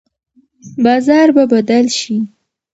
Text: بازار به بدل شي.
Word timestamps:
بازار 0.83 1.27
به 1.35 1.43
بدل 1.51 1.85
شي. 1.97 2.15